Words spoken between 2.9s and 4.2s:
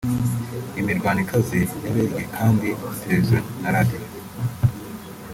Televiziyo na Radio